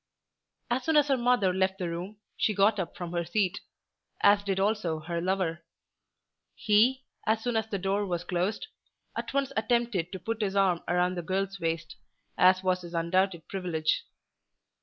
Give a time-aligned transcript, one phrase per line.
[0.71, 3.59] As soon as her mother left the room, she got up from her seat,
[4.21, 5.63] as did also her lover.
[6.55, 8.65] He, as soon as the door was closed,
[9.15, 11.97] at once attempted to put his arm round the girl's waist,
[12.35, 14.05] as was his undoubted privilege.